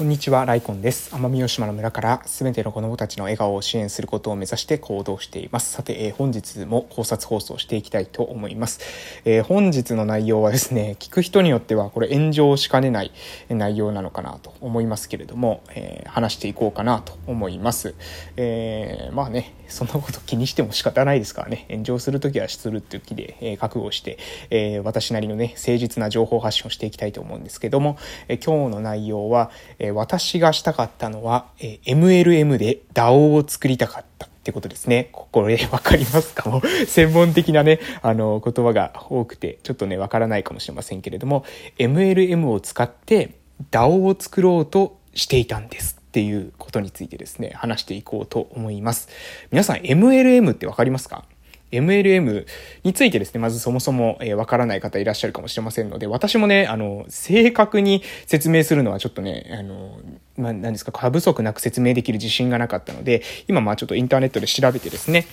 [0.00, 1.14] こんにちは、ライコンです。
[1.14, 5.72] 奄美大島の村からすべての子供たちの笑顔を支援することを目指して行動しています。
[5.72, 8.80] さて、えー、本日も考察放送していきたいと思います、
[9.26, 13.12] えー、本日の内容はですね、聞く人によってはこれ炎上しかねない
[13.50, 17.94] 内容なのかなと思いますけれども、えー、話していこうかなと思います。
[18.38, 24.18] えまあね、そんなこと気にしても仕方ないですからね、炎上するときはするっていう気で、え覚悟して、
[24.50, 27.96] え私なりのね、誠実な情報発信をしていきたいと思うんですけども、
[28.28, 35.10] え今日の内容は、え私がしたかったのは、え MLM で DAO を作りたかったってことですね。
[35.12, 36.48] これわかりますか？
[36.50, 41.44] もう専門的なね、あの言葉が多くて、ちょっとね、わからないかもしれませんけれども、
[41.78, 43.36] MLM を使って
[43.70, 45.99] DAO を作ろうとしていたんです。
[46.10, 49.08] っていうことについてですね、話していこうと思います。
[49.52, 51.24] 皆さん MLM ってわかりますか
[51.70, 52.46] ？MLM
[52.82, 60.00] についてですね、まずそもそもわ、えー、からない方いらっしゃるかもしれませんので、私もね、あの、正確に説明するのはちょっとね、あの、
[60.36, 65.26] まあ、何ですか、過不足なく説明できる自信がなかったので、今まあちょっとインターネットで調べてですね、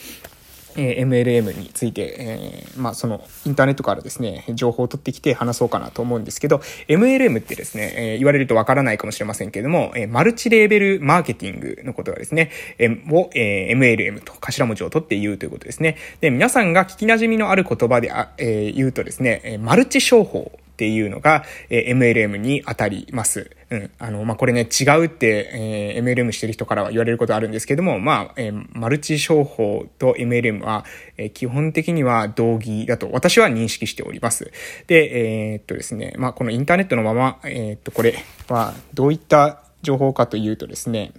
[0.78, 15.98] え MLM について、えー、まあ、そのインターネットからですね、情報を取ってきて話そうかなと思うんですけど、MLM ってですね、えー、言われるとわからないかもしれませんけれども、えー、マルチレーベルマーケティングのことがですね、えを、え MLM と頭文字を取って言うということですね。
[16.22, 23.57] で、皆さんが聞き馴染みのある言葉であ、え言うとですね、マルチ商法っていうのが、え MLM に当たります。
[23.70, 23.92] うん。
[24.00, 30.86] あの、まあ、これね、違うって、えー、MLM してる人からは言われることあるんですけども、まあ、えー、マルチ商法と MLM は、
[31.18, 34.52] えー、基本的には同義だと私は認識しております。
[34.88, 38.16] で、えー、っとですね、まあ、このインターネットのまま、えー、っと、これ
[38.48, 41.12] はどういった情報かというとですね、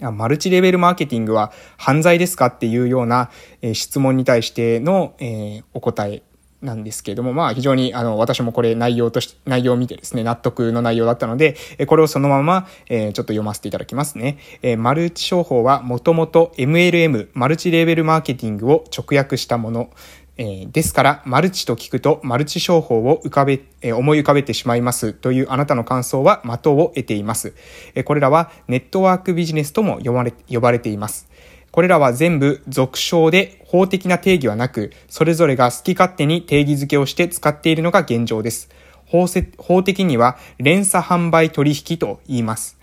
[0.00, 3.30] マルチレベルマーケティングは犯罪ですかっていうような、
[3.62, 6.22] え質問に対しての、えお答え
[6.64, 14.38] なんですけれども、まあ非常にあの私もこれ内容とし、内容を見てですね、納得の内容だったので、これをそのまま、えー、ちょっと読ませていただきますね。
[14.62, 19.90] えー、マルチ商法はもともと MLM、マルチレーベルマーケティングを直訳したもの。
[20.36, 27.54] えー、ですから、マルチと聞くと、マルチ商法を浮かべ、えー、思い浮かべてしまいますというあなたの感想は的を得ています。
[27.94, 31.28] えー、これらはネットワークビジネスとも呼ばれ呼ばれています。
[31.74, 38.70] これらは全部俗称で法的な定義はなく、それぞれが好き勝手に定義づけをして使っているのが現状です。
[39.06, 39.26] 法
[39.58, 42.78] 法的には連鎖販売取引と言います。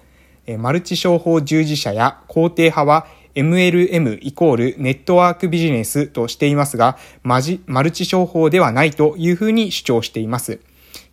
[0.58, 10.60] マルチ商法従事者や肯定派は MLM イコールネットワークビジネスとしていますが、マジマルチ商法ではないというふうに主張しています。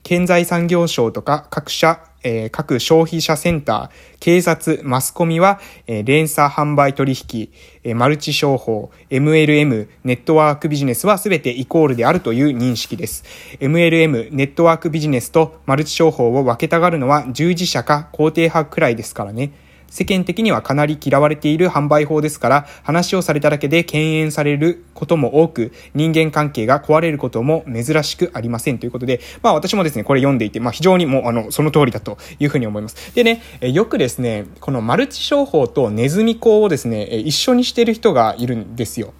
[0.02, 7.50] 経済産業省とか各社えー、各消費者センター、警察、マスコミは、えー、連鎖販売取引、
[7.84, 13.24] え、マルチ商法、MLM、ネットワークビジネスは全てイコールであるという認識です。
[13.60, 19.52] MLM、ネットワークビジネスとマルチ商法を分けたがるのは従事者か肯定派くらいですからね。
[19.90, 33.14] 世間的にはかなり嫌われている販売法ですから、話をされただけで敬遠されることも多く、人間関係が壊れることも珍しくありませんということで、まあ私もですね、これ読んでいて、まあ非常にもう、あの、その通りだというふうに思います。
[33.14, 39.12] でね、よくですね、このマルチ商法とネズミ講をですね、一緒にしてる人がいるんですよ。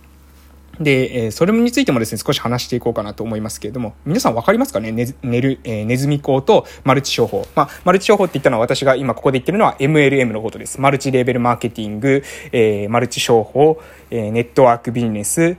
[0.80, 4.92] で、えー、それについてもですね、少し話していこうかなと思いますけれども、皆さんわかりますかね？
[4.92, 7.46] ね、寝る、えー、ネズミ講とマルチ商法。
[7.54, 10.80] まあ、マルチ商法って言ったのは私が今ここで言ってるのは MLM のことです。
[10.80, 12.22] マルチレーベルマーケティング、
[12.52, 13.80] えー、マルチ商法、
[14.10, 15.56] えー、ネットワークビジネス、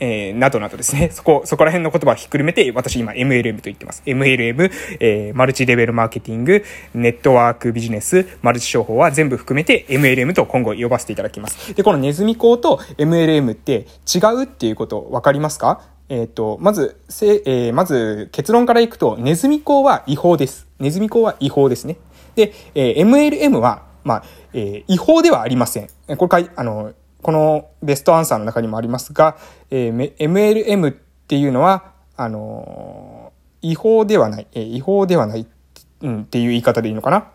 [0.00, 1.10] えー、などなどですね。
[1.14, 4.02] そこ、そこら辺の言葉をひっくるめて、私今 MLM と言ってます。
[4.06, 4.70] MLM、
[5.00, 6.64] えー、マルチレベルマーケティング、
[6.94, 11.74] ネットワークビジネス、マルチ商法は全部含めて MLM と今後呼ばせていただきます。
[11.74, 15.80] で、このネズミ講と MLM って違うっていうことわかりますか？
[16.08, 20.68] えっ、ー、と、まず、せ、えー、まず結論からいくと、ネズミ講は違法です。
[20.78, 21.96] ネズミ講は違法ですね。
[22.36, 25.88] で、えー、MLM は、まあ、えー、違法ではありません。
[26.16, 29.36] これかい、あの、このベストアンサーの中にもありますが、
[29.70, 35.46] えー、MLM っていうのは、あのー、違法ではない、えー、違法ではない、
[36.02, 37.30] うん、っていう言い方でいいのかな？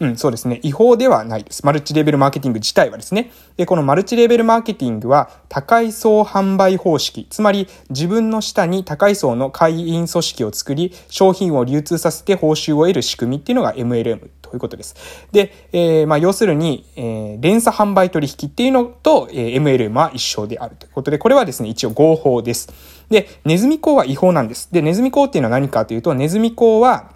[0.00, 0.58] うん、そうですね。
[0.62, 1.64] 違法ではないです。
[1.64, 3.30] マルチレベルマーケティング自体はですね。
[3.56, 14.96] で、このマルチレベルマーケティングは、高い層販売方式、つまり自分の下に高い層の会員組織を作り、商品を流通させて報酬を得る仕組みっていうのが MLM ということです。
[15.30, 22.72] で、えー、まあ、要するに、えー、連鎖販売取引っていうのと、えー、MLM は一緒であるということで、これはですね、一応合法です。
[23.10, 24.68] で、ネズミ講は違法なんです。
[24.72, 27.13] で、ネズミ講っていうのは何かというと、ネズミ講は、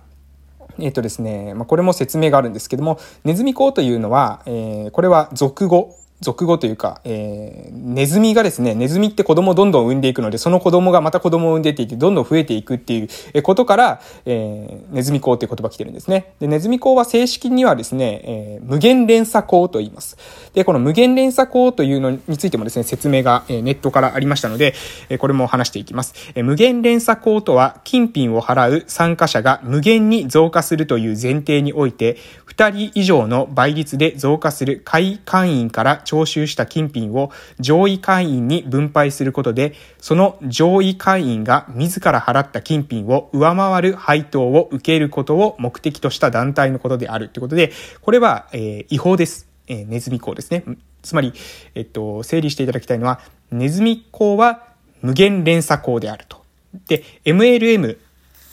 [0.80, 16.32] えっ、とですね、まあ、これも説明があるんですけども、ネズミ講というのは、えー、これは俗語俗語というか、えー、ネズミがですね、ネズミって子供をどんどん産んでいくので、その子供がまた子供を産んでいって、どんどん増えていくっていうことから、えー、ネズミ講っていう言葉来てるんですね。
[16.40, 20.16] で、ネズミ講は正式にはですね、えー、無限連鎖講と言います。
[20.54, 24.74] で、この無限連鎖講というのについてもですね、説明が、えー、ネットからありましたので、
[25.08, 26.14] えー、これも話していきます。
[26.34, 32.16] えー、無限連鎖講とは、金品を払う参加者が無限に増加するという前提において、
[32.58, 49.46] 2人以上の倍率で増加する会会員から徴収した金品を上位会員に分配することで、その上位会員が自ら払った金品を上回る配当を受けることを目的とした団体のことであるということで、これは、えー、違法です。
[49.66, 50.64] えー、ネズミ講ですね。
[51.02, 51.34] つまり、
[51.74, 53.20] えっと、整理していただきたいのは、
[53.50, 54.62] ネズミ講は
[55.02, 56.42] 無限連鎖講であると。
[56.86, 57.98] で、MLM、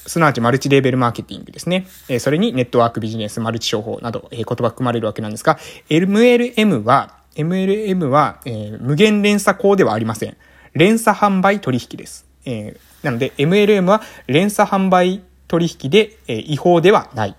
[0.06, 1.88] すなわちマルチレーベルマーケティングですね。
[2.10, 5.58] えそれにネットワークビジネス、マルチ商法など、え言葉含まれるわけなんですが、
[5.90, 10.38] MLM は、MLM は、え無限連鎖項ではありません。
[10.74, 12.26] 連鎖販売取引です。
[12.46, 17.36] えなので、MLM は連鎖販売取引で、え違法ではない。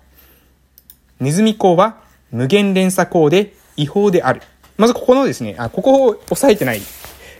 [1.19, 1.97] ネズミ講は
[2.31, 4.41] 無限連鎖項で違法である。
[4.77, 6.81] まずここのですね、あ、ここを押さえてない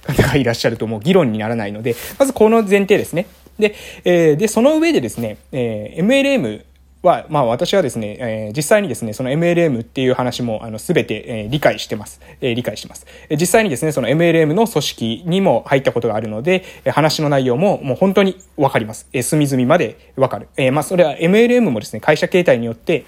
[0.08, 3.28] 方がいらっしゃるともう議論にならないので、まずこの前提ですね。
[3.60, 6.64] で、えー、で、その上でですね、えー、MLM
[7.08, 12.22] は、まあ私はですね、えー、実際にですね、その MLM っていう話も、あの、すべて、えー、理解してます。
[12.42, 13.08] えー、理解してます。
[13.32, 19.08] 実際にですね、その MLM の組織にも入ったことがあるので、話の内容ももう本当にわかります。
[19.14, 20.50] えー、隅々までわかる。
[20.58, 23.06] えー、まあそれは MLM もですね、会社形態によって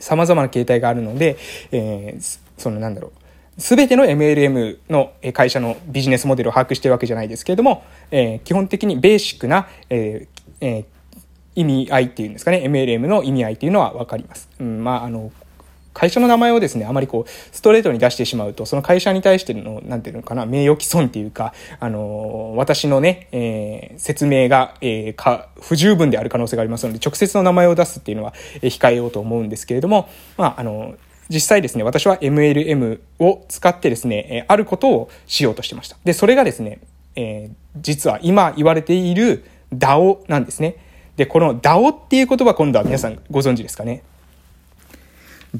[0.00, 1.36] 様々な形態があるので、
[1.70, 3.22] えー、そのなんだろう。
[3.58, 10.84] すべての MLM の会社のビジネスモデルを把握してるわけじゃないですけれども、えー、基本的にベーシックな、えーえー、
[11.54, 14.48] 意味合いっていうんですかね、MLM の意味合いっていうのはわかります。
[14.60, 15.32] うん、まあ、あの、
[15.94, 28.32] 会社の名前をですね、あまりこう、ストレートに出してしまうと、その会社に対しての、なんていうのかな、名誉毀損っていうか、あの、私のね、えー、説明が、えー、か、不十分である可能性がありますので、直接の名前を出すっていうのは、
[28.62, 30.08] えー、控えようと思うんですけれども、
[30.38, 30.94] まあ、あの、
[31.28, 35.96] 実際ですね、私は MLM を使ってですね、えあることをしようとしてました。
[36.04, 36.80] で、それがですね、
[37.16, 37.50] え、
[37.80, 39.44] 実は今言われている
[39.74, 40.76] DAO なんですね。
[41.16, 44.02] で、この DAO っていう言葉今度は皆さんご存知ですかね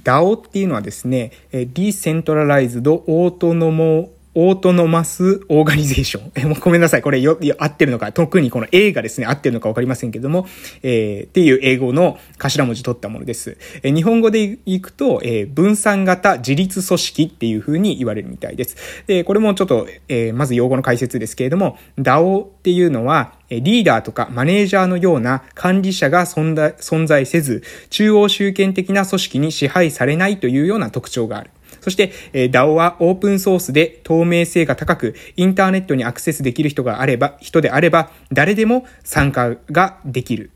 [0.02, 6.32] ？DAO っていうのはですね、 Decentralized Autonomo Autonomous Organization。
[6.34, 7.02] え、もうごめんなさい。
[7.02, 8.12] これよ、合ってるのか。
[8.12, 10.46] 特にこの A がですね、合ってるのかわかりませんけども、
[10.82, 13.58] えー、っていう英語の頭文字取ったものです。
[13.82, 18.76] え、日本語でいくと、えー、分散型自立組織っていう風に言われるみたいです。
[19.06, 31.50] で、これもちょっと、えー、まず用語の解説ですけれども、DAO っていうのは、リーダーとかマネージャーのような管理者が存在せず、中央集権的な組織に支配されないというような特徴がある。
[31.82, 40.50] そして、え DAO はオープンソースで透明性が高く、インターネットにアクセスできる人があれば、人であれば、誰でも参加ができる。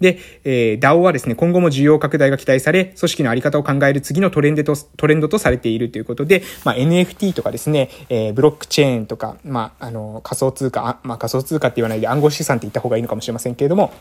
[0.00, 13.92] で、えー、DAO はですね、今後も需要拡大が期待され、組織のあり方を考える次のトレンドと、トレンドとされているということで、まあ、NFT とかですね、えー、ブロックチェーンとか、まあ、あの、仮想通貨、あまあ、仮想通貨って言わないで暗号資産って言った方がいいのかもしれませんけれども、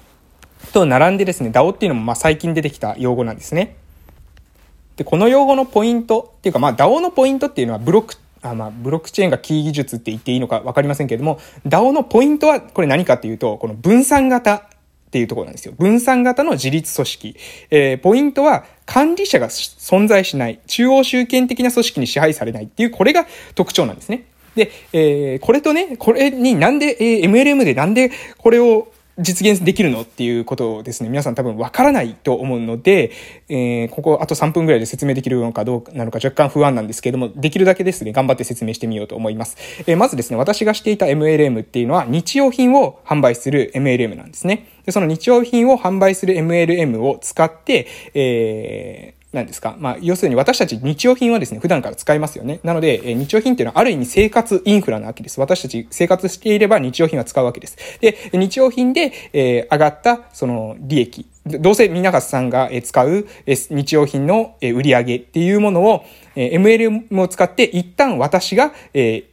[0.71, 3.75] と並んでですね、DAO っていうのもまあ最近出てきた用語なんですね。
[4.99, 14.61] で、この用語のポイントっていうか、まあ DAO のポイントっていうのはブロック、あまあ、ブロックチェーンがキー技術って言っていいのかわかりませんけれども、DAO のポイントはこれ何かっていうと、この分散型っ
[15.11, 15.73] ていうところなんですよ。
[15.79, 17.37] 分散型の自立組織。
[17.71, 23.25] えー、ポイントは管理者が存在しない、中央集権的な組織に支配されないっていう、これが
[23.55, 24.25] 特徴なんですね。
[24.55, 33.11] で、えー、これとね、これになんで、えー、MLM でなんでこれを実現できるのっていうことをですね、皆さん多分わからないと思うので、
[33.49, 39.57] えー、ここあと3分ぐらいで説明できるのかどうなのか若干不安なんですけれども、できるだけですね、頑張って説明してみようと思います。
[39.87, 44.67] えー、まずですね、私がしていた MLM っていうのは日用品を販売する MLM なんですね。
[44.85, 49.75] で、その日用品を販売する MLM を使って、えー、何ですか？
[49.77, 52.59] まあ、要するに私たち日用品はですね、普段から使いますよね。
[52.63, 55.39] なので、え日用品っていうのはある意味生活インフラなわけです。
[55.39, 57.77] 私たち生活していれば日用品は使うわけです。
[58.01, 61.27] で、日用品で、えー、上がった、その、利益。
[61.45, 66.05] どうせ皆さんが使う日用品の売り上げっていうものを、
[66.35, 69.25] MLM を使って一旦私が、え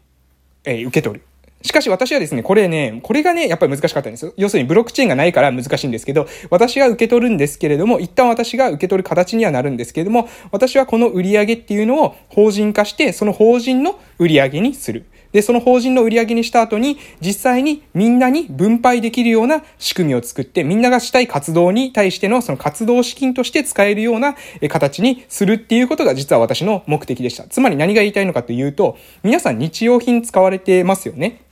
[0.64, 1.25] ー、受け取る。
[1.66, 4.32] しかし私はですね、これね、これがね、やっぱり難しかったんですよ。
[4.37, 15.06] 要するにブロックチェーンがないから難しいんですけど、私が受け取るんですけれども、一旦私が受け取る形にはなるんですけれども、私はこの売り上げっていうのを法人化して、その法人の売り上げにする。
[15.32, 24.37] で、その法人の売り上げにした後に、実際にみんなに分配できるような仕組みを作って、みんながしたい活動に対してのその活動資金として使えるような
[24.70, 27.44] 形にするっていうことが実は私の目的でした。
[27.44, 31.42] つまり何が言いたいのかというと、皆さん日用品使われてますよね。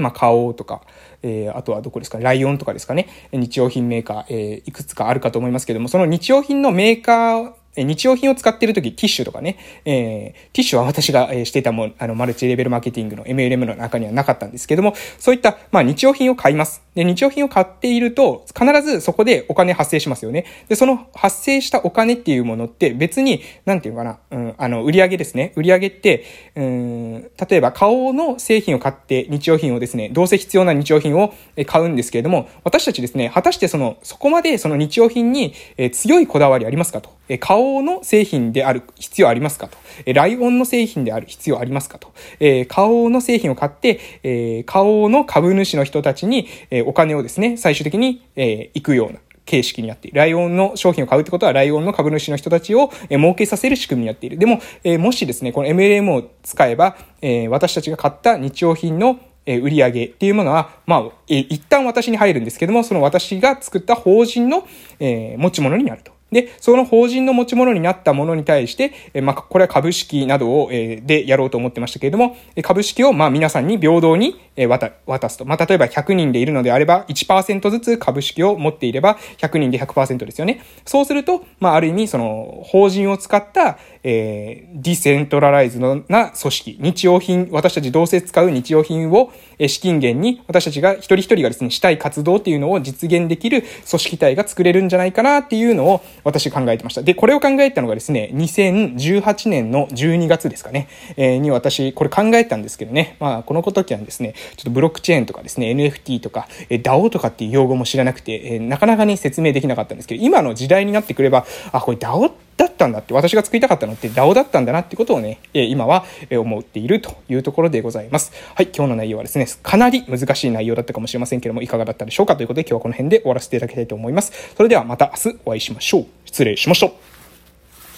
[0.00, 0.82] まあ、花王とか、
[1.22, 3.08] えー、あとはどこですかライオンとかですかね。
[3.32, 16.82] 日用品メーカー、えー、いくつかあるかと思いますけども、その日用品のメーカー日用品を使っているとき、ティッシュとかね、えー、ティッシュは私が、していたもあの、マルチレベルマーケティングの MLM の中にはなかったんですけども、そういった、まあ、日用品を買います。
[16.94, 20.44] で、日用品を買っていると、必ずそこでお金発生しますよね。
[20.68, 25.52] で、その発生したお金っていうものって別に、なんていうかな、うん、あの、売上ですね。
[25.54, 26.24] 売り上げって、
[26.56, 31.32] うん、例えば、顔の製品を買って日用品をですね、どうせ必要な日用品を
[31.66, 35.54] 買うんですけれども、私たちですね、果たしてその、そこまでその日用品に、
[35.92, 37.10] 強いこだわりありますかと。
[37.28, 39.76] え顔の製品である必要ありますかと。
[40.06, 42.12] えライオンの製品である必要ありますかと。
[42.40, 49.20] え顔の製品を買って、え顔の株主の人たちに、えお金をですね、最終的に、え行くような。
[49.46, 50.18] 形式になっている。
[50.18, 54.38] ライオンの商品を買うってことは、ライオンの株主の人たちを、え儲けさせる仕組みになっている。
[54.38, 64.66] でも、えもしですね、この MLM を使えば、え私たちが買った日用品のえ売上っていうものは、まあ、え一旦私に入るんですけども、その私が作った法人の、
[65.00, 66.12] え持ち物になると。
[66.30, 74.90] で、その法人の持ち物になったものに対して、えまあ、これは株式などを、えでやろうと思ってましたけれども、株式を、まあ、皆さんに平等に、え渡、
[75.28, 75.44] すと。
[75.44, 80.62] まあ、例えば100人でいるのであれば、1%ずつ株式を持っていれば、100人で100%ですよね。
[80.84, 97.02] そうすると、まあ、ある意味、その、法人を使った、えー、 decentralized な組織、日用品、私たちどうせ使う日用品を、え資金源に、私たちが一人一人がですね、したい活動っていうのを実現できる組織体が作れるんじゃないかなっていうのを、私考えてました。
[97.02, 118.32] で、これを考えたのがですね、2018年の12月ですかね、えー、に私、これ考えたんですけどね、まあ、この時はですね、ちょっとブロックチェーンとかですね、NFT とか、えー、DAO とかっていう用語も知らなくて、えー、なかなかね、説明できなかったんですけど、今の時代になってくれば、あ、これ DAO だったんだって、私が作りたかったのって DAO だったんだなってことをね、え今は思っているというところでございます。
[118.54, 124.54] はい、今日の内容はですね、かなり難しい内容だったかもしれませんけども、いかがだったでしょうかということで、今日はこの辺で終わらせていただきたいと思います。
[124.56, 126.06] それではまた明日お会いしましょう。
[126.24, 127.09] 失礼しました。